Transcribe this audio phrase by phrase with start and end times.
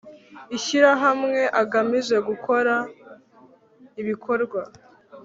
[0.57, 2.73] ishyirahamwe agamije gukora
[4.01, 4.61] ibikorwa